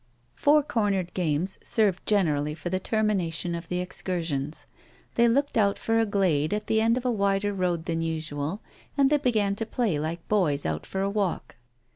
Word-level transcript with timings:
Four 0.33 0.63
cornered 0.63 1.13
games 1.13 1.59
served 1.61 2.07
generally 2.07 2.55
for 2.55 2.69
the 2.69 2.79
termination 2.79 3.53
of 3.53 3.67
the 3.67 3.81
excursions. 3.81 4.65
They 5.13 5.27
looked 5.27 5.59
out 5.59 5.77
for 5.77 5.99
a 5.99 6.07
glade 6.07 6.55
at 6.55 6.65
the 6.65 6.81
end 6.81 6.97
of 6.97 7.05
a 7.05 7.11
wider 7.11 7.53
road 7.53 7.85
than 7.85 8.01
usual, 8.01 8.63
and 8.97 9.11
they 9.11 9.17
began 9.19 9.55
to 9.57 9.65
play 9.67 9.99
like 9.99 10.27
boys 10.27 10.65
out 10.65 10.87
for 10.87 11.01
a 11.01 11.09
walk. 11.11 11.57